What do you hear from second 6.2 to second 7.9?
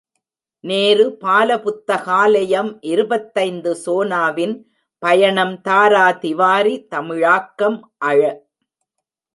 திவாரி தமிழாக்கம்